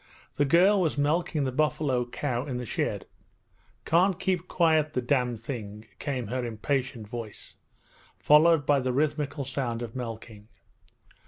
[0.37, 3.05] The girl was milking the buffalo cow in the shed.
[3.85, 7.55] 'Can't keep quiet, the damned thing!' came her impatient voice,
[8.17, 10.47] followed by the rhythmical sound of milking.